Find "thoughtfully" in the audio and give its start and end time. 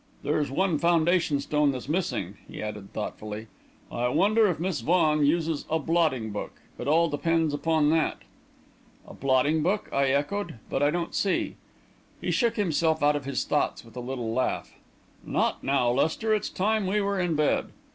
2.91-3.45